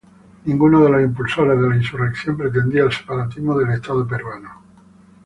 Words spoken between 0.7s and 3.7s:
de los impulsores de la insurrección pretendía el separatismo del